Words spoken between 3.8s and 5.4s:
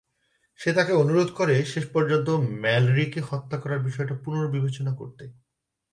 বিষয়টা পুনর্বিবেচনা করতে।